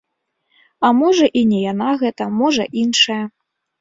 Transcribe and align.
А 0.87 0.91
можа 1.01 1.29
і 1.41 1.45
не 1.51 1.59
яна 1.71 1.93
гэта, 2.05 2.31
можа 2.41 2.63
іншая. 2.85 3.23